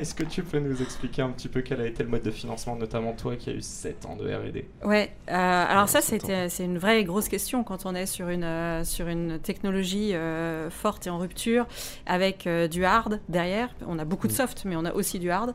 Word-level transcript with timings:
Est-ce 0.10 0.14
que 0.14 0.22
tu 0.22 0.42
peux 0.42 0.58
nous 0.58 0.80
expliquer 0.80 1.20
un 1.20 1.28
petit 1.28 1.48
peu 1.48 1.60
quel 1.60 1.80
a 1.82 1.86
été 1.86 2.02
le 2.02 2.08
mode 2.08 2.22
de 2.22 2.30
financement, 2.30 2.74
notamment 2.74 3.12
toi 3.12 3.36
qui 3.36 3.50
as 3.50 3.52
eu 3.52 3.60
7 3.60 4.06
ans 4.06 4.16
de 4.16 4.24
R&D 4.24 4.66
Ouais, 4.82 5.12
euh, 5.28 5.32
alors 5.34 5.90
ça 5.90 6.00
c'est 6.00 6.64
une 6.64 6.78
vraie 6.78 7.04
grosse 7.04 7.28
question 7.28 7.64
quand 7.64 7.84
on 7.84 7.94
est 7.94 8.06
sur 8.06 8.30
une, 8.30 8.44
euh, 8.44 8.82
sur 8.82 9.08
une 9.08 9.38
technologie 9.40 10.14
euh, 10.14 10.70
forte 10.70 11.06
et 11.06 11.10
en 11.10 11.18
rupture 11.18 11.66
avec 12.06 12.48
du 12.70 12.84
hard 12.86 13.20
derrière. 13.28 13.68
On 13.86 13.98
a 13.98 14.06
beaucoup 14.06 14.26
de 14.26 14.32
mm. 14.32 14.36
soft, 14.36 14.64
mais 14.64 14.74
on 14.74 14.86
a 14.86 14.92
aussi 14.94 15.18
du 15.18 15.30
hard. 15.30 15.54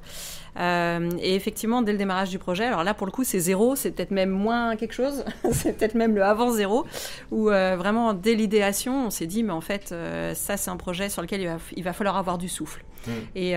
et 0.58 1.36
effectivement, 1.36 1.82
dès 1.82 1.92
le 1.92 1.98
démarrage 1.98 2.30
du 2.30 2.38
projet, 2.38 2.66
alors 2.66 2.84
là 2.84 2.94
pour 2.94 3.08
le 3.08 3.12
coup 3.12 3.24
c'est 3.24 3.40
zéro, 3.40 3.76
c'est 3.76 3.92
peut-être 3.92 4.12
même 4.12 4.30
moins 4.30 4.76
quelque 4.76 4.94
chose, 4.94 5.26
c'est 5.54 5.76
peut-être 5.76 5.96
même 5.96 6.14
le 6.14 6.24
avant 6.24 6.52
zéro, 6.52 6.86
où 7.32 7.46
vraiment 7.46 8.14
dès 8.14 8.36
l'idéation 8.36 9.08
on 9.08 9.10
s'est 9.10 9.28
dit 9.28 9.42
mais 9.42 9.54
en 9.54 9.62
fait 9.62 9.96
ça 10.36 10.56
c'est 10.56 10.70
un 10.70 10.78
projet 10.78 11.10
sur 11.10 11.24
lequel 11.24 11.42
il 11.42 11.48
va, 11.48 11.58
il 11.76 11.84
va 11.84 11.94
falloir 11.94 12.18
avoir 12.18 12.38
du 12.38 12.48
souffle. 12.48 12.84
Mm. 13.08 13.12
Et, 13.36 13.52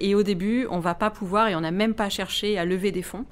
et 0.00 0.14
au 0.14 0.22
début, 0.22 0.66
on 0.70 0.78
va 0.78 0.94
pas 0.94 1.10
pouvoir 1.10 1.48
et 1.48 1.54
on 1.54 1.60
n'a 1.60 1.70
même 1.70 1.94
pas 1.94 2.08
cherché 2.08 2.58
à 2.58 2.64
lever 2.64 2.92
des 2.92 3.02
fonds. 3.02 3.24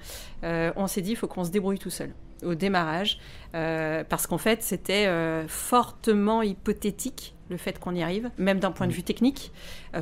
Euh, 0.45 0.73
on 0.77 0.87
s'est 0.87 1.03
dit, 1.03 1.13
il 1.13 1.17
faut 1.17 1.29
qu'on 1.29 1.45
se 1.45 1.51
débrouille 1.51 1.79
tout 1.79 1.91
seul 1.91 2.13
au 2.43 2.55
démarrage, 2.55 3.19
euh, 3.55 4.03
parce 4.09 4.27
qu'en 4.27 4.39
fait, 4.39 4.63
c'était 4.63 5.07
euh, 5.07 5.47
fortement 5.47 6.41
hypothétique 6.41 7.35
le 7.51 7.59
fait 7.59 7.79
qu'on 7.79 7.95
y 7.95 8.03
arrive, 8.03 8.31
même 8.39 8.61
d'un 8.61 8.71
point 8.71 8.87
de 8.87 8.93
vue 8.93 9.03
technique, 9.03 9.51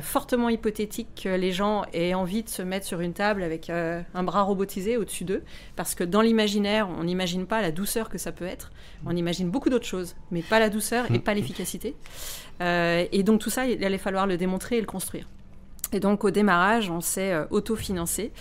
fortement 0.01 0.49
hypothétique 0.49 1.23
que 1.23 1.29
les 1.29 1.51
gens 1.51 1.83
aient 1.93 2.13
envie 2.13 2.43
de 2.43 2.49
se 2.49 2.61
mettre 2.61 2.85
sur 2.85 3.01
une 3.01 3.13
table 3.13 3.41
avec 3.41 3.71
un 3.71 4.23
bras 4.23 4.43
robotisé 4.43 4.97
au-dessus 4.97 5.23
d'eux, 5.23 5.41
parce 5.75 5.95
que 5.95 6.03
dans 6.03 6.21
l'imaginaire, 6.21 6.87
on 6.87 7.05
n'imagine 7.05 7.47
pas 7.47 7.63
la 7.63 7.71
douceur 7.71 8.07
que 8.07 8.19
ça 8.19 8.31
peut 8.31 8.45
être, 8.45 8.71
on 9.03 9.15
imagine 9.15 9.49
beaucoup 9.49 9.71
d'autres 9.71 9.87
choses, 9.87 10.15
mais 10.29 10.43
pas 10.43 10.59
la 10.59 10.69
douceur 10.69 11.09
et 11.11 11.17
pas 11.17 11.33
l'efficacité. 11.33 11.95
et 12.61 13.23
donc 13.23 13.41
tout 13.41 13.49
ça, 13.49 13.65
il 13.65 13.83
allait 13.83 13.97
falloir 13.97 14.27
le 14.27 14.37
démontrer 14.37 14.77
et 14.77 14.81
le 14.81 14.85
construire. 14.85 15.27
Et 15.91 15.99
donc 15.99 16.23
au 16.23 16.29
démarrage, 16.29 16.89
on 16.91 17.01
s'est 17.01 17.33
euh, 17.33 17.45
autofinancé, 17.49 18.31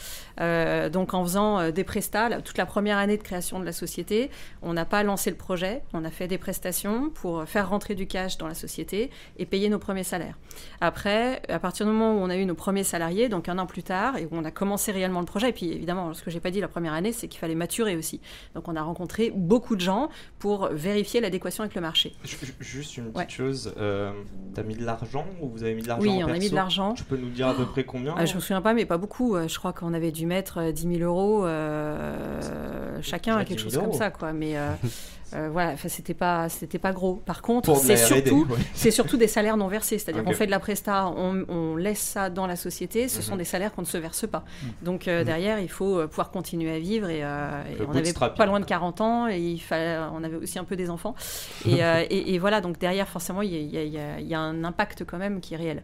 euh, 0.40 0.90
donc 0.90 1.14
en 1.14 1.24
faisant 1.24 1.58
euh, 1.58 1.70
des 1.70 1.84
prestats. 1.84 2.42
toute 2.42 2.58
la 2.58 2.66
première 2.66 2.98
année 2.98 3.16
de 3.16 3.22
création 3.22 3.58
de 3.58 3.64
la 3.64 3.72
société, 3.72 4.30
on 4.60 4.74
n'a 4.74 4.84
pas 4.84 5.02
lancé 5.02 5.30
le 5.30 5.36
projet, 5.36 5.82
on 5.94 6.04
a 6.04 6.10
fait 6.10 6.28
des 6.28 6.36
prestations 6.36 7.08
pour 7.08 7.44
faire 7.44 7.70
rentrer 7.70 7.94
du 7.94 8.06
cash 8.06 8.36
dans 8.36 8.48
la 8.48 8.54
société 8.54 9.10
et 9.38 9.46
payer 9.46 9.70
nos 9.70 9.78
premiers 9.78 10.04
salaires. 10.04 10.36
Après, 10.80 11.40
à 11.48 11.58
partir 11.58 11.86
du 11.86 11.92
moment 11.92 12.14
où 12.14 12.18
on 12.18 12.28
a 12.28 12.36
eu 12.36 12.44
nos 12.44 12.54
premiers 12.54 12.84
salariés, 12.84 13.28
donc 13.28 13.48
un 13.48 13.58
an 13.58 13.66
plus 13.66 13.82
tard, 13.82 14.18
et 14.18 14.26
où 14.26 14.30
on 14.32 14.44
a 14.44 14.50
commencé 14.50 14.92
réellement 14.92 15.20
le 15.20 15.26
projet, 15.26 15.48
et 15.48 15.52
puis 15.52 15.72
évidemment, 15.72 16.12
ce 16.12 16.22
que 16.22 16.30
j'ai 16.30 16.40
pas 16.40 16.50
dit 16.50 16.60
la 16.60 16.68
première 16.68 16.92
année, 16.92 17.12
c'est 17.12 17.28
qu'il 17.28 17.40
fallait 17.40 17.54
maturer 17.54 17.96
aussi. 17.96 18.20
Donc 18.54 18.68
on 18.68 18.76
a 18.76 18.82
rencontré 18.82 19.32
beaucoup 19.34 19.74
de 19.74 19.80
gens 19.80 20.10
pour 20.38 20.68
vérifier 20.68 21.20
l'adéquation 21.20 21.62
avec 21.62 21.74
le 21.74 21.80
marché. 21.80 22.14
Juste 22.60 22.98
une 22.98 23.12
petite 23.12 23.30
chose, 23.30 23.72
tu 23.74 24.60
as 24.60 24.62
mis 24.64 24.76
de 24.76 24.84
l'argent 24.84 25.26
ou 25.40 25.48
vous 25.48 25.62
avez 25.62 25.74
mis 25.74 25.82
de 25.82 25.88
l'argent 25.88 26.02
Oui, 26.02 26.22
on 26.22 26.28
a 26.28 26.38
mis 26.38 26.50
de 26.50 26.54
l'argent. 26.54 26.92
Tu 26.92 27.04
peux 27.04 27.16
nous 27.16 27.30
dire 27.38 27.48
à 27.48 27.54
peu 27.54 27.64
près 27.66 27.84
combien 27.84 28.14
ah, 28.16 28.26
Je 28.26 28.34
me 28.34 28.40
souviens 28.40 28.60
pas, 28.60 28.74
mais 28.74 28.84
pas 28.84 28.98
beaucoup. 28.98 29.36
Euh, 29.36 29.48
je 29.48 29.58
crois 29.58 29.72
qu'on 29.72 29.94
avait 29.94 30.12
dû 30.12 30.26
mettre 30.26 30.70
10 30.72 30.86
euh, 30.86 30.98
000 30.98 31.02
euros 31.02 31.46
euh, 31.46 32.98
chacun, 33.00 33.42
quelque 33.44 33.60
chose 33.60 33.76
comme 33.76 33.92
ça, 33.92 34.10
quoi. 34.10 34.32
Mais 34.32 34.56
Euh, 35.34 35.48
voilà, 35.50 35.76
c'était 35.76 36.14
pas, 36.14 36.48
c'était 36.48 36.78
pas 36.78 36.92
gros. 36.92 37.16
Par 37.16 37.42
contre, 37.42 37.76
c'est 37.76 37.96
surtout, 37.96 38.46
c'est 38.74 38.90
surtout 38.90 39.16
des 39.16 39.28
salaires 39.28 39.56
non 39.56 39.68
versés. 39.68 39.98
C'est-à-dire 39.98 40.24
qu'on 40.24 40.32
fait 40.32 40.46
de 40.46 40.50
la 40.50 40.60
presta, 40.60 41.08
on, 41.08 41.76
laisse 41.76 42.00
ça 42.00 42.30
dans 42.30 42.46
la 42.46 42.56
société. 42.56 43.08
Ce 43.08 43.22
sont 43.22 43.32
mhm. 43.32 43.38
des 43.38 43.44
salaires 43.44 43.72
qu'on 43.74 43.82
ne 43.82 43.86
se 43.86 43.98
verse 43.98 44.26
pas. 44.26 44.44
Mhm. 44.62 44.70
Donc 44.82 45.08
euh, 45.08 45.20
mhm. 45.20 45.24
derrière, 45.24 45.60
il 45.60 45.68
faut 45.68 45.98
euh, 45.98 46.06
pouvoir 46.06 46.30
continuer 46.30 46.74
à 46.74 46.78
vivre. 46.78 47.08
Et, 47.08 47.22
on 47.86 47.94
avait 47.94 48.12
pas 48.12 48.46
loin 48.46 48.60
de 48.60 48.64
40 48.64 49.00
ans 49.00 49.28
et 49.28 49.38
il 49.38 49.58
fallait, 49.58 49.98
on 50.12 50.22
avait 50.24 50.36
aussi 50.36 50.58
un 50.58 50.64
peu 50.64 50.76
des 50.76 50.90
enfants. 50.90 51.14
Et, 51.66 52.38
voilà, 52.40 52.60
donc 52.60 52.78
derrière, 52.78 53.08
forcément, 53.08 53.42
il 53.42 53.52
y, 53.52 54.34
a, 54.34 54.40
un 54.40 54.64
impact 54.64 55.04
quand 55.04 55.18
même 55.18 55.40
qui 55.40 55.54
est 55.54 55.56
réel. 55.56 55.82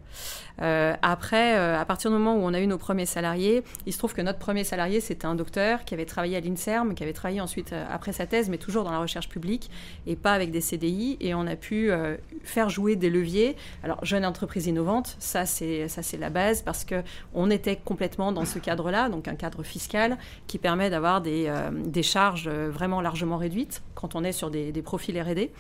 après, 1.03 1.55
à 1.55 1.85
partir 1.85 2.11
du 2.11 2.17
moment 2.17 2.37
où 2.37 2.41
on 2.41 2.55
a 2.55 2.61
eu 2.61 2.67
nos 2.67 2.79
premiers 2.79 3.07
salariés, 3.07 3.63
il 3.87 3.93
se 3.93 3.99
trouve 3.99 4.15
que 4.15 4.23
notre 4.23 4.39
premier 4.39 4.65
salarié, 4.65 5.01
c'était 5.01 5.27
un 5.27 5.35
docteur 5.35 5.85
qui 5.85 5.95
avait 5.95 6.05
travaillé 6.05 6.37
à 6.37 6.41
l'INSERM, 6.41 6.95
qui 6.95 7.03
avait 7.03 7.13
travaillé 7.13 7.41
ensuite 7.41 7.75
après 7.91 8.13
sa 8.13 8.27
thèse, 8.27 8.49
mais 8.49 8.59
toujours 8.59 8.85
dans 8.85 8.93
la 8.93 9.01
recherche 9.01 9.29
public 9.35 9.69
et 10.07 10.15
pas 10.15 10.33
avec 10.33 10.51
des 10.53 10.61
CDI. 10.61 11.17
Et 11.21 11.35
on 11.35 11.47
a 11.47 11.57
pu 11.57 11.91
euh, 11.91 12.17
faire 12.45 12.71
jouer 12.71 12.95
des 12.95 13.11
leviers. 13.11 13.57
Alors, 13.83 14.05
jeune 14.05 14.25
entreprise 14.25 14.67
innovante, 14.67 15.17
ça 15.19 15.45
c'est 15.45 15.89
ça 15.89 16.03
c'est 16.03 16.17
la 16.17 16.31
base 16.31 16.63
parce 16.63 16.85
que 16.85 17.03
on 17.35 17.51
était 17.51 17.77
complètement 17.77 18.31
dans 18.33 18.45
ce 18.45 18.59
cadre-là, 18.59 19.09
donc 19.09 19.27
un 19.27 19.35
cadre 19.35 19.63
fiscal 19.63 20.17
qui 20.47 20.59
permet 20.59 20.89
d'avoir 20.89 21.21
des, 21.21 21.47
euh, 21.49 21.71
des 21.73 22.03
charges 22.03 22.47
euh, 22.47 22.71
vraiment 22.71 23.01
largement 23.01 23.37
réduites 23.37 23.83
quand 23.95 24.15
on 24.15 24.23
est 24.23 24.33
sur 24.33 24.51
des, 24.51 24.71
des 24.71 24.83
profils 24.83 25.19
R&D. 25.21 25.51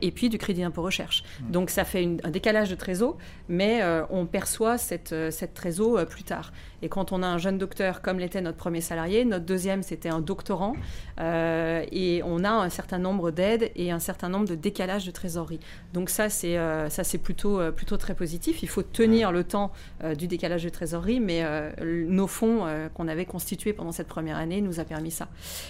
et 0.00 0.10
puis 0.10 0.28
du 0.28 0.38
crédit 0.38 0.60
d'impôt 0.60 0.82
recherche. 0.82 1.22
Mmh. 1.22 1.50
Donc 1.50 1.70
ça 1.70 1.84
fait 1.84 2.04
un 2.22 2.30
décalage 2.30 2.68
de 2.68 2.74
trésor, 2.74 3.16
mais 3.48 3.80
on 4.10 4.26
perçoit 4.26 4.76
cette, 4.76 5.14
cette 5.30 5.54
trésor 5.54 6.04
plus 6.06 6.24
tard. 6.24 6.52
Et 6.82 6.88
quand 6.88 7.12
on 7.12 7.22
a 7.22 7.26
un 7.26 7.38
jeune 7.38 7.58
docteur, 7.58 8.02
comme 8.02 8.18
l'était 8.18 8.42
notre 8.42 8.58
premier 8.58 8.82
salarié, 8.82 9.24
notre 9.24 9.46
deuxième, 9.46 9.82
c'était 9.82 10.10
un 10.10 10.20
doctorant, 10.20 10.74
et 11.18 12.20
on 12.24 12.44
a 12.44 12.50
un 12.50 12.68
certain 12.68 12.91
nombre 12.98 13.30
d'aides 13.30 13.70
et 13.76 13.90
un 13.90 13.98
certain 13.98 14.28
nombre 14.28 14.46
de 14.48 14.54
décalages 14.54 15.06
de 15.06 15.10
trésorerie. 15.10 15.60
Donc 15.92 16.10
ça, 16.10 16.28
c'est 16.28 16.58
euh, 16.58 16.88
ça, 16.88 17.04
c'est 17.04 17.18
plutôt 17.18 17.60
euh, 17.60 17.70
plutôt 17.70 17.96
très 17.96 18.14
positif. 18.14 18.62
Il 18.62 18.68
faut 18.68 18.82
tenir 18.82 19.32
le 19.32 19.44
temps 19.44 19.72
du 20.18 20.26
décalage 20.26 20.64
de 20.64 20.68
trésorerie, 20.68 21.20
mais 21.20 21.44
nos 21.82 22.26
fonds 22.26 22.66
qu'on 22.94 23.08
avait 23.08 23.24
constitués 23.24 23.72
pendant 23.72 23.92
cette 23.92 24.08
première 24.08 24.36
année 24.36 24.60
nous 24.60 24.80
a 24.80 24.84
permis 24.84 25.10
ça. 25.10 25.28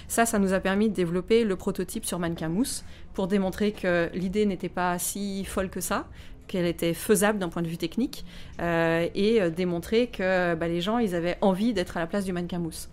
Ça, 0.09 0.27
ça 0.27 0.39
nous 0.39 0.53
a 0.53 0.61
permis 0.61 0.89
de 0.89 0.95
développer 0.95 1.45
le 1.45 1.57
prototype 1.57 2.05
sur 2.05 2.19
mannequin 2.19 2.49
mousse 2.49 2.85
pour 3.15 3.27
démontrer 3.27 3.73
que 3.73 4.11
l'idée 4.15 4.47
n'était 4.47 4.69
pas 4.69 4.99
si 4.99 5.45
folle 5.45 5.69
que 5.69 5.81
ça, 5.81 6.07
qu'elle 6.53 6.67
était 6.67 6.95
faisable 6.95 7.39
d'un 7.39 7.49
point 7.49 7.63
de 7.63 7.69
vue 7.69 7.79
technique 7.79 8.25
euh, 8.61 9.09
et 9.15 9.41
euh, 9.41 9.51
démontrer 9.51 10.09
que 10.09 10.55
bah, 10.55 10.69
les 10.69 10.81
gens, 10.81 10.99
ils 10.99 11.15
avaient 11.15 11.39
envie 11.41 11.73
d'être 11.73 11.97
à 11.97 12.01
la 12.01 12.07
place 12.07 12.25
du 12.25 12.33
mannequin 12.33 12.59
mousse. 12.59 12.91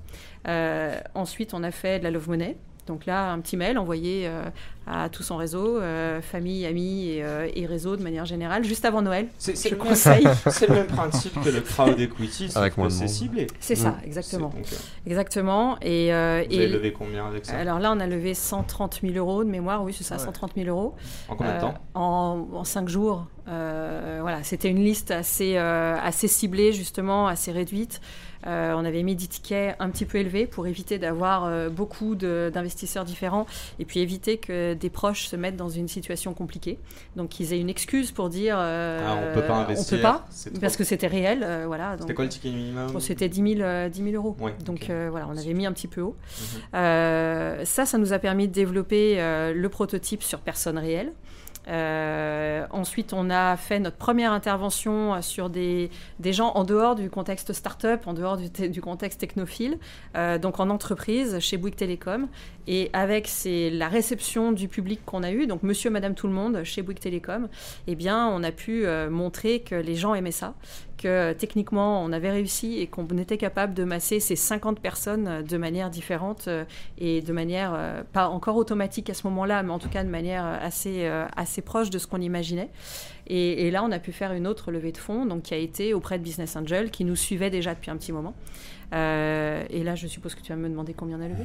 Euh, 0.47 0.99
ensuite, 1.13 1.53
on 1.53 1.63
a 1.63 1.71
fait 1.71 1.99
de 1.99 2.05
la 2.05 2.11
love 2.11 2.29
money. 2.29 2.57
Donc 2.89 3.05
là, 3.05 3.31
un 3.31 3.39
petit 3.39 3.55
mail 3.55 3.77
envoyé 3.77 4.29
à 4.85 5.07
tout 5.09 5.23
son 5.23 5.37
réseau, 5.37 5.79
famille, 6.21 6.65
amis 6.65 7.21
et, 7.55 7.65
réseau 7.65 7.95
de 7.95 8.03
manière 8.03 8.25
générale, 8.25 8.63
juste 8.63 8.83
avant 8.83 9.01
Noël. 9.01 9.27
C'est, 9.37 9.55
c'est 9.55 9.69
le 9.69 10.73
même 10.73 10.87
principe 10.87 11.41
que 11.41 11.49
le 11.49 11.61
crowd 11.61 11.99
equity, 11.99 12.49
c'est 12.89 13.07
ciblé. 13.07 13.47
C'est 13.59 13.75
ça, 13.75 13.97
exactement. 14.03 14.51
exactement. 15.05 15.77
Et, 15.81 16.07
Vous 16.07 16.55
avez 16.55 16.67
levé 16.67 16.91
combien 16.91 17.27
avec 17.27 17.45
ça? 17.45 17.57
Alors 17.57 17.79
là, 17.79 17.93
on 17.95 17.99
a 17.99 18.07
levé 18.07 18.33
130 18.33 18.99
000 19.01 19.13
euros 19.15 19.43
de 19.43 19.49
mémoire, 19.49 19.83
oui, 19.83 19.93
c'est 19.95 20.03
ça, 20.03 20.17
130 20.17 20.53
000 20.55 20.67
euros. 20.67 20.95
En 21.27 21.35
combien 21.35 21.55
de 21.55 21.61
temps? 21.61 21.73
en, 21.93 22.47
en 22.53 22.63
5 22.63 22.89
jours. 22.89 23.27
Euh, 23.47 24.19
voilà, 24.21 24.43
c'était 24.43 24.69
une 24.69 24.83
liste 24.83 25.11
assez, 25.11 25.57
euh, 25.57 25.95
assez 26.01 26.27
ciblée, 26.27 26.71
justement, 26.71 27.27
assez 27.27 27.51
réduite. 27.51 28.01
Euh, 28.47 28.73
on 28.75 28.85
avait 28.85 29.03
mis 29.03 29.15
des 29.15 29.27
tickets 29.27 29.75
un 29.79 29.89
petit 29.89 30.05
peu 30.05 30.17
élevés 30.17 30.47
pour 30.47 30.67
éviter 30.67 30.97
d'avoir 30.97 31.69
beaucoup 31.69 32.15
d'investisseurs 32.15 33.05
différents 33.05 33.45
et 33.79 33.85
puis 33.85 33.99
éviter 33.99 34.37
que 34.37 34.73
des 34.73 34.89
proches 34.89 35.27
se 35.27 35.35
mettent 35.35 35.57
dans 35.57 35.69
une 35.69 35.87
situation 35.87 36.33
compliquée. 36.33 36.79
Donc 37.15 37.29
qu'ils 37.29 37.53
aient 37.53 37.59
une 37.59 37.69
excuse 37.69 38.11
pour 38.11 38.29
dire 38.29 38.57
ah, 38.57 39.17
on 39.17 39.33
peut 39.33 39.45
pas 39.45 39.55
investir. 39.55 39.85
On 39.93 39.95
peut 39.97 40.01
pas 40.01 40.27
parce 40.61 40.77
que 40.77 40.83
c'était 40.83 41.07
réel. 41.07 41.45
voilà. 41.67 41.95
C'était 41.99 42.13
quoi 42.13 42.25
le 42.25 42.29
ticket 42.29 42.49
minimum 42.51 42.99
C'était 42.99 43.29
10 43.29 43.57
000, 43.57 44.13
euros. 44.13 44.35
donc 44.65 44.89
voilà, 45.09 45.27
on 45.29 45.37
avait 45.37 45.53
mis 45.53 45.65
un 45.65 45.73
petit 45.73 45.87
peu 45.87 46.01
haut. 46.01 46.15
Mhm. 46.73 47.65
ça, 47.65 47.85
ça 47.85 47.97
nous 47.97 48.13
a 48.13 48.19
permis 48.19 48.47
de 48.47 48.53
développer 48.53 49.15
le 49.53 49.67
prototype 49.69 50.23
sur 50.23 50.39
personnes 50.39 50.77
réelles. 50.77 51.13
Euh, 51.69 52.65
ensuite, 52.71 53.13
on 53.13 53.29
a 53.29 53.55
fait 53.55 53.79
notre 53.79 53.97
première 53.97 54.31
intervention 54.31 55.21
sur 55.21 55.49
des, 55.49 55.89
gens 56.23 56.51
en 56.55 56.63
dehors 56.63 56.95
du 56.95 57.09
contexte 57.09 57.53
start-up, 57.53 58.07
en 58.07 58.13
dehors 58.13 58.37
du, 58.37 58.69
du 58.69 58.81
contexte 58.81 59.19
technophile, 59.19 59.77
euh, 60.15 60.37
donc 60.37 60.59
en 60.59 60.69
entreprise, 60.69 61.39
chez 61.39 61.57
Bouygues 61.57 61.75
Télécom. 61.75 62.27
Et 62.71 62.91
avec 62.93 63.27
la 63.45 63.87
réception 63.87 64.51
du 64.51 64.67
public 64.67 64.99
qu'on 65.03 65.23
a 65.23 65.31
eu, 65.31 65.47
donc 65.47 65.63
monsieur, 65.63 65.89
madame, 65.89 66.13
tout 66.13 66.27
le 66.27 66.33
monde 66.33 66.63
chez 66.63 66.83
Bouygues 66.83 66.99
Télécom, 66.99 67.49
eh 67.87 67.95
bien, 67.95 68.27
on 68.27 68.43
a 68.43 68.51
pu 68.51 68.85
montrer 69.09 69.61
que 69.61 69.73
les 69.73 69.95
gens 69.95 70.13
aimaient 70.13 70.29
ça, 70.29 70.53
que 70.99 71.33
techniquement 71.33 72.03
on 72.03 72.11
avait 72.11 72.29
réussi 72.29 72.77
et 72.79 72.85
qu'on 72.85 73.07
était 73.17 73.37
capable 73.37 73.73
de 73.73 73.83
masser 73.83 74.19
ces 74.19 74.35
50 74.35 74.79
personnes 74.81 75.43
de 75.43 75.57
manière 75.57 75.89
différente 75.89 76.47
et 76.99 77.21
de 77.21 77.33
manière 77.33 78.03
pas 78.13 78.27
encore 78.27 78.55
automatique 78.55 79.09
à 79.09 79.15
ce 79.15 79.25
moment-là, 79.25 79.63
mais 79.63 79.71
en 79.71 79.79
tout 79.79 79.89
cas 79.89 80.03
de 80.03 80.09
manière 80.09 80.45
assez, 80.45 81.09
assez 81.35 81.63
proche 81.63 81.89
de 81.89 81.97
ce 81.97 82.05
qu'on 82.05 82.21
imaginait. 82.21 82.69
Et, 83.31 83.69
là, 83.69 83.83
on 83.83 83.91
a 83.91 83.99
pu 83.99 84.11
faire 84.11 84.33
une 84.33 84.47
autre 84.47 84.71
levée 84.71 84.91
de 84.91 84.97
fonds, 84.97 85.25
donc 85.25 85.43
qui 85.43 85.53
a 85.53 85.57
été 85.57 85.93
auprès 85.93 86.17
de 86.17 86.23
Business 86.23 86.55
Angel, 86.55 86.89
qui 86.89 87.05
nous 87.05 87.15
suivait 87.15 87.51
déjà 87.51 87.75
depuis 87.75 87.91
un 87.91 87.97
petit 87.97 88.11
moment. 88.11 88.33
Euh, 88.91 89.63
et 89.69 89.83
là, 89.83 89.93
je 89.93 90.07
suppose 90.07 90.33
que 90.33 90.41
tu 90.41 90.51
vas 90.51 90.57
me 90.57 90.67
demander 90.67 90.95
combien 90.95 91.19
on 91.19 91.21
a 91.21 91.27
levé. 91.27 91.43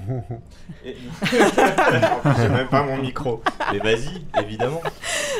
J'ai 2.38 2.48
même 2.48 2.68
pas 2.68 2.84
mon 2.84 2.96
micro. 2.96 3.42
Mais 3.70 3.80
vas-y, 3.80 4.24
évidemment. 4.42 4.80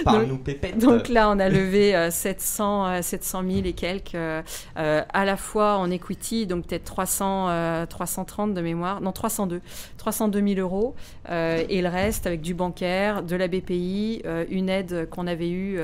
Parle-nous 0.04 0.38
pépette. 0.38 0.78
Donc 0.78 1.08
là, 1.08 1.30
on 1.30 1.38
a 1.38 1.48
levé 1.48 2.08
700, 2.10 3.02
700 3.02 3.42
000 3.48 3.64
et 3.64 3.72
quelques, 3.72 4.14
euh, 4.14 4.42
à 4.76 5.24
la 5.24 5.36
fois 5.36 5.76
en 5.76 5.90
equity, 5.90 6.46
donc 6.46 6.66
peut-être 6.66 6.84
300, 6.84 7.86
330 7.88 8.54
de 8.54 8.60
mémoire, 8.60 9.00
non 9.00 9.12
302, 9.12 9.60
302 9.98 10.54
000 10.54 10.60
euros, 10.60 10.94
euh, 11.30 11.62
et 11.68 11.82
le 11.82 11.88
reste 11.88 12.26
avec 12.26 12.40
du 12.40 12.54
bancaire, 12.54 13.22
de 13.22 13.36
la 13.36 13.48
BPI, 13.48 14.22
une 14.50 14.68
aide 14.68 15.08
qu'on 15.10 15.26
avait 15.26 15.50
eue 15.50 15.80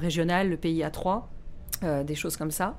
régionale, 0.00 0.50
le 0.50 0.56
pays 0.56 0.82
à 0.82 0.90
3 0.90 1.30
euh, 1.82 2.04
des 2.04 2.14
choses 2.14 2.36
comme 2.36 2.50
ça. 2.50 2.76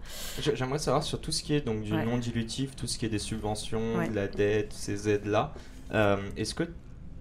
J'aimerais 0.53 0.77
savoir 0.77 1.01
sur 1.01 1.19
tout 1.19 1.31
ce 1.31 1.41
qui 1.41 1.56
est 1.56 1.62
donc 1.62 1.81
du 1.81 1.91
non 1.91 2.19
dilutif, 2.19 2.75
tout 2.75 2.85
ce 2.85 3.00
qui 3.00 3.07
est 3.07 3.09
des 3.09 3.17
subventions, 3.17 4.07
de 4.07 4.13
la 4.13 4.27
dette, 4.27 4.74
ces 4.74 5.09
aides-là. 5.09 5.53
Euh, 5.91 6.17
est-ce 6.38 6.53
que 6.53 6.69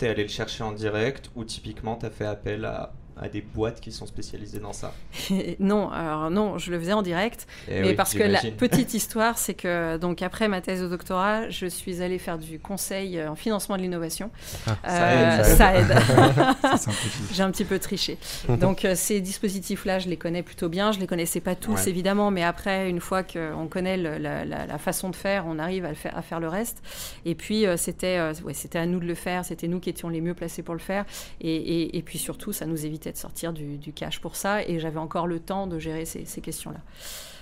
tu 0.00 0.06
es 0.06 0.08
allé 0.08 0.22
le 0.22 0.28
chercher 0.28 0.64
en 0.64 0.72
direct 0.72 1.30
ou 1.36 1.44
typiquement 1.44 1.96
tu 1.96 2.06
as 2.06 2.10
fait 2.10 2.24
appel 2.24 2.64
à, 2.64 2.92
à 3.20 3.28
des 3.28 3.42
boîtes 3.42 3.80
qui 3.80 3.92
sont 3.92 4.06
spécialisées 4.06 4.58
dans 4.58 4.72
ça 4.72 4.94
Non, 5.60 5.90
alors 5.90 6.30
non, 6.30 6.58
je 6.58 6.70
le 6.70 6.80
faisais 6.80 6.92
en 6.92 7.02
direct, 7.02 7.46
eh 7.68 7.82
mais 7.82 7.94
parce 7.94 8.14
que 8.14 8.22
la 8.22 8.40
petite 8.58 8.94
histoire, 8.94 9.38
c'est 9.38 9.54
que 9.54 9.98
donc 9.98 10.22
après 10.22 10.48
ma 10.48 10.60
thèse 10.60 10.80
de 10.82 10.88
doctorat, 10.88 11.50
je 11.50 11.66
suis 11.66 12.02
allée 12.02 12.18
faire 12.18 12.38
du 12.38 12.58
conseil 12.58 13.18
euh, 13.18 13.30
en 13.30 13.36
financement 13.36 13.76
de 13.76 13.82
l'innovation. 13.82 14.30
Ah, 14.66 14.76
euh, 14.88 15.44
ça 15.44 15.74
aide. 15.74 15.94
J'ai 17.32 17.42
un 17.42 17.50
petit 17.50 17.64
peu 17.64 17.78
triché. 17.78 18.16
Donc 18.48 18.84
euh, 18.84 18.94
ces 18.94 19.20
dispositifs-là, 19.20 19.98
je 19.98 20.08
les 20.08 20.16
connais 20.16 20.42
plutôt 20.42 20.68
bien. 20.68 20.92
Je 20.92 20.98
les 20.98 21.06
connaissais 21.06 21.40
pas 21.40 21.54
tous 21.54 21.86
évidemment, 21.86 22.30
mais 22.30 22.42
après, 22.42 22.88
une 22.88 23.00
fois 23.00 23.22
qu'on 23.22 23.68
connaît 23.68 23.96
la, 23.96 24.78
façon 24.78 25.10
de 25.10 25.16
faire, 25.16 25.44
on 25.46 25.58
arrive 25.58 25.84
à, 25.84 25.94
faire, 25.94 26.16
à 26.16 26.22
faire 26.22 26.40
le 26.40 26.48
reste. 26.48 26.82
Et 27.26 27.34
puis 27.34 27.66
c'était 27.76 28.18
ouais, 28.44 28.54
c'était 28.54 28.78
à 28.78 28.86
nous 28.86 28.98
de 28.98 29.04
le 29.04 29.14
faire. 29.14 29.44
C'était 29.44 29.68
nous 29.68 29.78
qui 29.78 29.90
étions 29.90 30.08
les 30.08 30.22
mieux 30.22 30.34
placés 30.34 30.62
pour 30.62 30.74
le 30.74 30.80
faire. 30.80 31.04
Et, 31.40 31.54
et, 31.54 31.98
et 31.98 32.02
puis 32.02 32.18
surtout, 32.18 32.52
ça 32.52 32.64
nous 32.64 32.86
évitait 32.86 33.09
de 33.12 33.16
sortir 33.16 33.52
du, 33.52 33.92
cash 33.94 34.20
pour 34.20 34.36
ça 34.36 34.62
et 34.62 34.78
j'avais 34.78 34.98
encore 34.98 35.26
le 35.26 35.40
temps 35.40 35.66
de 35.66 35.78
gérer 35.78 36.04
ces, 36.04 36.40
questions-là. 36.40 36.80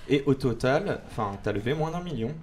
Et 0.09 0.23
au 0.26 0.35
total, 0.35 1.00
tu 1.15 1.49
as 1.49 1.53
levé 1.53 1.75
moins 1.75 1.91
d'un 1.91 2.00
million 2.00 2.35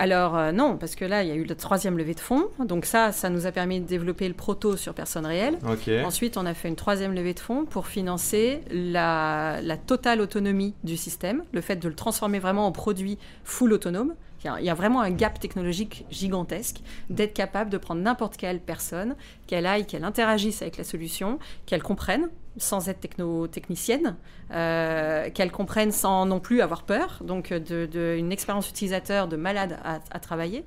alors 0.00 0.36
euh, 0.36 0.52
non, 0.52 0.76
parce 0.76 0.94
que 0.94 1.04
là, 1.04 1.24
il 1.24 1.28
y 1.28 1.32
a 1.32 1.34
eu 1.34 1.42
la 1.42 1.56
troisième 1.56 1.98
levée 1.98 2.14
de 2.14 2.20
fonds. 2.20 2.46
Donc 2.64 2.84
ça, 2.84 3.10
ça 3.10 3.30
nous 3.30 3.46
a 3.46 3.52
permis 3.52 3.80
de 3.80 3.84
développer 3.84 4.28
le 4.28 4.34
proto 4.34 4.76
sur 4.76 4.94
personnes 4.94 5.26
réelles. 5.26 5.58
Ensuite, 6.04 6.36
on 6.36 6.46
a 6.46 6.54
fait 6.54 6.68
une 6.68 6.76
troisième 6.76 7.14
levée 7.14 7.34
de 7.34 7.40
fonds 7.40 7.64
pour 7.64 7.88
financer 7.88 8.60
la, 8.70 9.58
la, 9.60 9.76
totale 9.76 10.20
autonomie 10.20 10.74
du 10.84 10.96
système, 10.96 11.42
le 11.52 11.60
fait 11.60 11.76
de 11.76 11.88
le 11.88 11.96
transformer 11.96 12.38
vraiment 12.38 12.66
en 12.66 12.72
produit 12.72 13.18
full 13.42 13.72
autonome. 13.72 14.14
Il 14.44 14.64
y, 14.64 14.70
a, 14.70 14.74
vraiment 14.74 15.00
un 15.00 15.10
gap 15.10 15.40
technologique 15.40 16.06
gigantesque 16.10 16.76
d'être 17.10 17.34
capable 17.34 17.70
de 17.70 17.76
prendre 17.76 18.00
n'importe 18.02 18.36
quelle 18.36 18.60
personne, 18.60 19.16
qu'elle 19.48 19.66
aille, 19.66 19.84
qu'elle 19.84 20.04
interagisse 20.04 20.62
avec 20.62 20.76
la 20.76 20.84
solution, 20.84 21.40
qu'elle 21.66 21.82
comprenne 21.82 22.28
sans 22.58 22.88
être 22.88 23.00
techno-technicienne, 23.00 24.16
euh, 24.52 25.30
qu'elle 25.30 25.50
comprenne 25.50 25.92
sans 25.92 26.26
non 26.26 26.40
plus 26.40 26.60
avoir 26.60 26.82
peur, 26.82 27.20
donc 27.22 27.52
d'une 27.52 27.86
de, 27.86 28.16
une 28.18 28.32
expérience 28.32 28.68
utilisateur 28.68 29.28
de 29.28 29.36
malade 29.36 29.78
à, 29.84 30.20
travailler, 30.20 30.64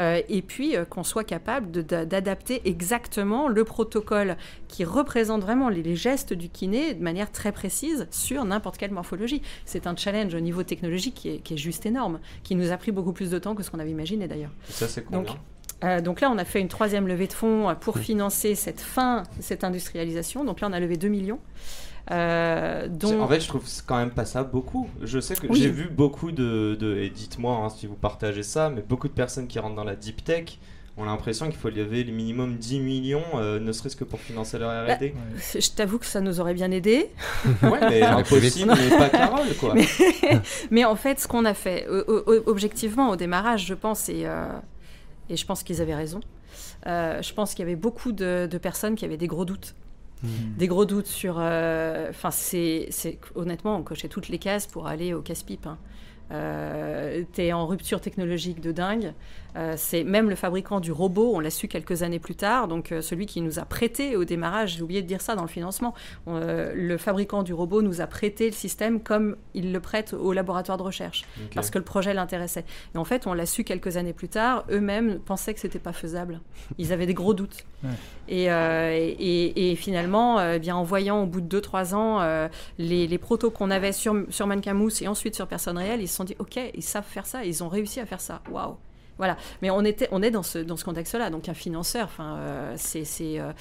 euh, 0.00 0.20
et 0.28 0.42
puis 0.42 0.76
euh, 0.76 0.84
qu'on 0.84 1.04
soit 1.04 1.24
capable 1.24 1.70
d'adapter 1.70 2.62
exactement 2.68 3.48
le 3.48 3.64
protocole 3.64 4.36
qui 4.66 4.84
représente 4.84 5.42
vraiment 5.42 5.68
les, 5.68 5.96
gestes 5.96 6.32
du 6.32 6.48
kiné 6.48 6.94
de 6.94 7.02
manière 7.02 7.32
très 7.32 7.52
précise 7.52 8.06
sur 8.10 8.44
n'importe 8.44 8.76
quelle 8.76 8.92
morphologie. 8.92 9.42
C'est 9.64 9.86
un 9.86 9.96
challenge 9.96 10.34
au 10.34 10.40
niveau 10.40 10.62
technologique 10.62 11.14
qui 11.14 11.30
est, 11.30 11.38
qui 11.38 11.54
est, 11.54 11.58
juste 11.58 11.86
énorme, 11.86 12.20
qui 12.42 12.54
nous 12.54 12.72
a 12.72 12.76
pris 12.76 12.92
beaucoup 12.92 13.12
plus 13.12 13.30
de 13.30 13.38
temps 13.38 13.54
que 13.54 13.62
ce 13.62 13.70
qu'on 13.70 13.78
avait 13.78 13.90
imaginé 13.90 14.28
d'ailleurs. 14.28 14.52
Ça 14.68 14.86
c'est 14.86 15.04
combien? 15.04 15.34
Euh, 15.84 16.00
donc 16.00 16.20
là, 16.20 16.30
on 16.30 16.38
a 16.38 16.44
fait 16.44 16.60
une 16.60 16.68
troisième 16.68 17.06
levée 17.06 17.26
de 17.26 17.32
fonds 17.32 17.74
pour 17.80 17.98
financer 17.98 18.54
cette 18.54 18.80
fin, 18.80 19.22
cette 19.40 19.64
industrialisation. 19.64 20.44
Donc 20.44 20.60
là, 20.60 20.68
on 20.68 20.72
a 20.72 20.80
levé 20.80 20.96
2 20.96 21.08
millions. 21.08 21.40
Euh, 22.10 22.88
En 23.20 23.28
fait, 23.28 23.40
je 23.40 23.48
trouve 23.48 23.64
quand 23.86 23.98
même 23.98 24.10
pas 24.10 24.24
ça 24.24 24.42
beaucoup. 24.42 24.88
Je 25.02 25.20
sais 25.20 25.34
que 25.34 25.52
j'ai 25.54 25.70
vu 25.70 25.88
beaucoup 25.88 26.32
de, 26.32 26.98
et 27.00 27.10
dites-moi 27.10 27.54
hein, 27.54 27.68
si 27.68 27.86
vous 27.86 27.94
partagez 27.96 28.42
ça, 28.42 28.70
mais 28.70 28.82
beaucoup 28.82 29.08
de 29.08 29.12
personnes 29.12 29.46
qui 29.46 29.58
rentrent 29.58 29.76
dans 29.76 29.84
la 29.84 29.96
deep 29.96 30.24
tech 30.24 30.58
ont 30.96 31.04
l'impression 31.04 31.46
qu'il 31.46 31.54
faut 31.56 31.70
lever 31.70 32.02
le 32.02 32.12
minimum 32.12 32.56
10 32.56 32.80
millions, 32.80 33.22
euh, 33.36 33.60
ne 33.60 33.70
serait-ce 33.70 33.94
que 33.94 34.02
pour 34.02 34.18
financer 34.18 34.58
leur 34.58 34.70
R&D. 34.84 35.14
Bah, 35.14 35.38
je 35.60 35.70
t'avoue 35.70 35.98
que 35.98 36.06
ça 36.06 36.20
nous 36.20 36.40
aurait 36.40 36.54
bien 36.54 36.72
aidé. 36.72 37.10
ouais, 37.62 37.78
mais 37.88 38.02
impossible, 38.02 38.74
mais 38.76 38.96
pas 38.96 39.08
Carole, 39.08 39.54
quoi. 39.60 39.74
Mais, 40.72 40.84
en 40.84 40.96
fait, 40.96 41.20
ce 41.20 41.28
qu'on 41.28 41.44
a 41.44 41.54
fait, 41.54 41.86
objectivement, 42.46 43.10
au 43.10 43.16
démarrage, 43.16 43.64
je 43.64 43.74
pense, 43.74 44.08
et 44.08 44.22
euh, 44.24 44.48
et 45.28 45.36
je 45.36 45.46
pense 45.46 45.62
qu'ils 45.62 45.80
avaient 45.80 45.94
raison. 45.94 46.20
Euh, 46.86 47.22
je 47.22 47.32
pense 47.34 47.50
qu'il 47.50 47.60
y 47.60 47.68
avait 47.68 47.76
beaucoup 47.76 48.12
de, 48.12 48.48
personnes 48.60 48.94
qui 48.94 49.04
avaient 49.04 49.16
des 49.16 49.26
gros 49.26 49.44
doutes. 49.44 49.74
Hmm. 50.22 50.56
Des 50.56 50.66
gros 50.66 50.84
doutes 50.84 51.06
sur. 51.06 51.36
Euh, 51.38 52.10
enfin, 52.10 52.30
c'est 52.30 52.88
honnêtement, 53.34 53.76
on 53.76 53.82
cochait 53.82 54.08
toutes 54.08 54.28
les 54.28 54.38
cases 54.38 54.66
pour 54.66 54.86
aller 54.86 55.14
au 55.14 55.22
casse-pipe. 55.22 55.66
Hein. 55.66 55.78
Euh, 56.30 57.22
tu 57.32 57.42
es 57.42 57.52
en 57.52 57.66
rupture 57.66 58.00
technologique 58.00 58.60
de 58.60 58.72
dingue. 58.72 59.12
Euh, 59.56 59.74
c'est 59.76 60.04
même 60.04 60.28
le 60.28 60.36
fabricant 60.36 60.78
du 60.78 60.92
robot, 60.92 61.32
on 61.34 61.40
l'a 61.40 61.50
su 61.50 61.68
quelques 61.68 62.02
années 62.02 62.18
plus 62.18 62.34
tard, 62.34 62.68
donc 62.68 62.92
euh, 62.92 63.00
celui 63.00 63.24
qui 63.26 63.40
nous 63.40 63.58
a 63.58 63.64
prêté 63.64 64.14
au 64.14 64.24
démarrage, 64.24 64.76
j'ai 64.76 64.82
oublié 64.82 65.00
de 65.00 65.06
dire 65.06 65.22
ça 65.22 65.34
dans 65.34 65.42
le 65.42 65.48
financement, 65.48 65.94
le 66.26 66.96
fabricant 66.96 67.42
du 67.42 67.54
robot 67.54 67.82
nous 67.82 68.00
a 68.00 68.06
prêté 68.06 68.46
le 68.46 68.52
système 68.52 69.00
comme 69.00 69.36
il 69.54 69.72
le 69.72 69.80
prête 69.80 70.12
au 70.12 70.32
laboratoire 70.32 70.76
de 70.76 70.82
recherche, 70.82 71.24
parce 71.54 71.70
que 71.70 71.78
le 71.78 71.84
projet 71.84 72.12
l'intéressait. 72.12 72.64
Et 72.94 72.98
en 72.98 73.04
fait, 73.04 73.26
on 73.26 73.32
l'a 73.32 73.46
su 73.46 73.64
quelques 73.64 73.96
années 73.96 74.12
plus 74.12 74.28
tard, 74.28 74.64
eux-mêmes 74.70 75.18
pensaient 75.18 75.54
que 75.54 75.60
c'était 75.60 75.78
pas 75.78 75.92
faisable. 75.92 76.40
Ils 76.76 76.92
avaient 76.92 77.06
des 77.06 77.14
gros 77.14 77.34
doutes. 77.34 77.64
Et, 78.30 78.44
et, 78.50 79.76
finalement, 79.76 80.38
eh 80.38 80.58
bien, 80.58 80.76
en 80.76 80.82
voyant 80.82 81.22
au 81.22 81.26
bout 81.26 81.40
de 81.40 81.60
2-3 81.60 81.94
ans 81.94 82.48
les, 82.78 83.06
les, 83.06 83.18
protos 83.18 83.50
qu'on 83.50 83.70
avait 83.70 83.92
sur, 83.92 84.14
sur 84.28 84.46
Mannequin 84.46 84.74
Mousse 84.74 85.00
et 85.00 85.08
ensuite 85.08 85.34
sur 85.34 85.46
Personne 85.46 85.78
Réelle, 85.78 86.02
ils 86.02 86.08
dit, 86.24 86.36
OK, 86.38 86.58
ils 86.74 86.82
savent 86.82 87.04
faire 87.04 87.26
ça, 87.26 87.44
ils 87.44 87.62
ont 87.62 87.68
réussi 87.68 88.00
à 88.00 88.06
faire 88.06 88.20
ça. 88.20 88.42
Waouh 88.50 88.76
voilà. 89.18 89.36
Mais 89.60 89.70
on, 89.70 89.84
était, 89.84 90.08
on 90.12 90.22
est 90.22 90.30
dans 90.30 90.42
ce, 90.42 90.58
dans 90.58 90.76
ce 90.76 90.84
contexte-là. 90.84 91.28
Donc 91.28 91.48
un 91.48 91.54
financeur, 91.54 92.08
euh, 92.20 92.72
c'est 92.76 93.04
euh, 93.20 93.52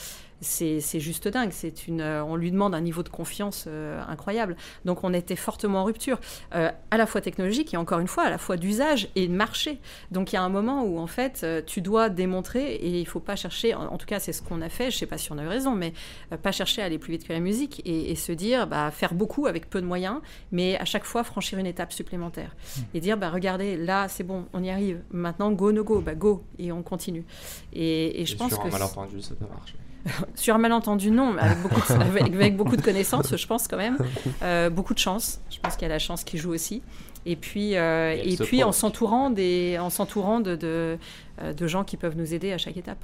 c'est 0.42 1.00
juste 1.00 1.28
dingue. 1.28 1.52
C'est 1.52 1.88
une, 1.88 2.02
euh, 2.02 2.24
on 2.24 2.36
lui 2.36 2.52
demande 2.52 2.76
un 2.76 2.82
niveau 2.82 3.04
de 3.04 3.10
confiance 3.10 3.66
euh, 3.68 4.02
incroyable. 4.08 4.56
Donc 4.86 5.04
on 5.04 5.14
était 5.14 5.36
fortement 5.36 5.82
en 5.82 5.84
rupture, 5.84 6.20
euh, 6.56 6.72
à 6.92 6.98
la 6.98 7.06
fois 7.06 7.22
technologique 7.22 7.74
et 7.74 7.78
encore 7.78 8.00
une 8.00 8.08
fois 8.08 8.24
à 8.24 8.30
la 8.30 8.38
fois 8.38 8.58
d'usage 8.58 9.10
et 9.16 9.28
de 9.28 9.34
marché. 9.34 9.80
Donc 10.12 10.32
il 10.32 10.36
y 10.36 10.38
a 10.38 10.44
un 10.44 10.50
moment 10.50 10.84
où 10.84 11.00
en 11.00 11.08
fait 11.08 11.46
tu 11.66 11.82
dois 11.82 12.10
démontrer 12.10 12.76
et 12.76 13.00
il 13.00 13.08
faut 13.08 13.20
pas 13.20 13.36
chercher. 13.36 13.74
En, 13.74 13.98
tout 13.98 14.06
cas 14.06 14.20
c'est 14.20 14.34
ce 14.34 14.42
qu'on 14.42 14.62
a 14.62 14.70
fait. 14.70 14.92
Je 14.92 14.98
sais 14.98 15.06
pas 15.06 15.18
si 15.18 15.32
on 15.32 15.38
a 15.38 15.44
eu 15.44 15.48
raison, 15.48 15.76
mais 15.76 15.94
pas 16.42 16.52
chercher 16.52 16.82
à 16.82 16.86
aller 16.86 16.98
plus 16.98 17.12
vite 17.12 17.28
que 17.28 17.34
la 17.34 17.40
musique 17.40 17.82
et, 17.86 18.16
se 18.16 18.32
dire 18.32 18.68
bah, 18.68 18.90
faire 18.92 19.14
beaucoup 19.14 19.46
avec 19.46 19.70
peu 19.70 19.80
de 19.80 19.86
moyens, 19.86 20.22
mais 20.52 20.78
à 20.78 20.86
chaque 20.86 21.04
fois 21.04 21.24
franchir 21.24 21.60
une 21.60 21.68
étape 21.68 21.94
supplémentaire 21.94 22.56
mmh. 22.56 22.82
et 22.96 23.00
dire 23.00 23.18
bah 23.18 23.30
regardez 23.30 23.78
là 23.78 24.08
c'est 24.08 24.24
bon, 24.24 24.46
on 24.54 24.64
y 24.64 24.70
arrive. 24.70 25.02
Maintenant 25.12 25.52
go 25.52 25.72
no 25.72 25.84
go, 25.84 26.02
bah 26.02 26.16
go 26.16 26.44
et 26.58 26.72
on 26.72 26.84
continue. 26.84 27.26
Et, 27.74 28.26
je 28.26 28.36
pense 28.36 28.56
que 28.56 28.68
un 28.68 28.72
malentendu 28.72 29.22
ça 29.22 29.36
peut 29.36 29.46
marcher. 29.46 29.76
Sur 30.36 30.56
un 30.56 30.58
malentendu, 30.58 31.12
non, 31.12 31.36
avec 31.38 31.62
beaucoup, 31.62 31.82
de, 31.82 32.02
avec, 32.36 32.58
beaucoup 32.58 32.76
de 32.76 32.82
connaissances, 32.82 33.36
je 33.36 33.48
pense 33.48 33.68
quand 33.68 33.78
même. 33.78 33.98
Euh, 34.42 34.70
beaucoup 34.70 34.94
de 34.94 35.00
chance. 35.00 35.40
Je 35.50 35.60
pense 35.60 35.76
qu'il 35.76 35.84
y 35.84 35.92
a 35.92 35.94
la 35.94 36.00
chance 36.00 36.24
qui 36.24 36.38
joue 36.38 36.54
aussi. 36.54 36.82
Et 37.26 37.36
puis, 37.36 37.76
euh, 37.76 38.16
et, 38.24 38.38
puis 38.38 38.64
en 38.64 38.72
s'entourant 38.72 39.30
des, 39.30 39.78
en 39.80 39.90
s'entourant 39.90 40.40
de, 40.40 40.56
de, 40.56 40.98
euh, 41.42 41.54
de 41.54 41.68
gens 41.68 41.84
qui 41.84 41.98
peuvent 41.98 42.16
nous 42.16 42.34
aider 42.34 42.54
à 42.54 42.58
chaque 42.58 42.78
étape. 42.78 43.04